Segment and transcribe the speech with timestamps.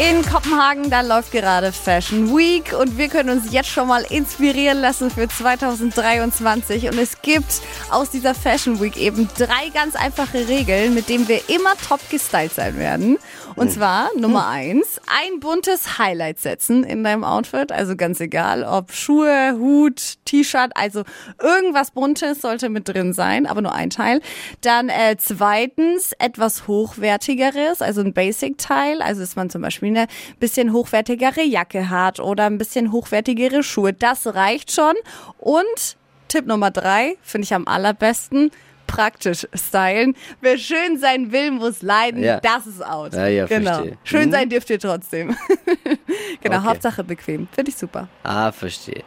[0.00, 4.80] In Kopenhagen, da läuft gerade Fashion Week und wir können uns jetzt schon mal inspirieren
[4.80, 6.88] lassen für 2023.
[6.90, 11.48] Und es gibt aus dieser Fashion Week eben drei ganz einfache Regeln, mit denen wir
[11.48, 13.18] immer top gestylt sein werden.
[13.54, 17.70] Und zwar Nummer eins, ein buntes Highlight setzen in deinem Outfit.
[17.70, 21.04] Also ganz egal, ob Schuhe, Hut, T-Shirt, also
[21.40, 24.20] irgendwas Buntes sollte mit drin sein, aber nur ein Teil.
[24.60, 29.00] Dann äh, zweitens etwas Hochwertigeres, also ein Basic-Teil.
[29.00, 30.06] Also dass man zum Beispiel eine
[30.40, 33.92] bisschen hochwertigere Jacke hat oder ein bisschen hochwertigere Schuhe.
[33.92, 34.94] Das reicht schon.
[35.38, 35.96] Und
[36.28, 38.50] Tipp Nummer drei, finde ich am allerbesten,
[38.86, 40.14] praktisch stylen.
[40.40, 42.22] Wer schön sein will, muss leiden.
[42.22, 42.40] Ja.
[42.40, 43.14] Das ist out.
[43.14, 43.72] Ja, ja, genau.
[43.74, 43.98] verstehe.
[44.04, 44.32] Schön Mhm.
[44.32, 45.36] sein dürft ihr trotzdem.
[46.42, 46.66] genau, Okay.
[46.66, 47.48] Hauptsache bequem.
[47.52, 48.08] Finde ich super.
[48.22, 49.02] Ah, verstehe.